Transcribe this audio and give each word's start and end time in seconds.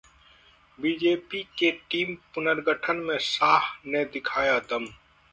BJP 0.79 1.41
के 1.59 1.69
team 1.91 2.15
पुनर्गठन 2.35 2.97
में 3.07 3.17
शाह 3.19 3.67
ने 3.87 4.03
दिखाया 4.05 4.57
दम 4.71 4.87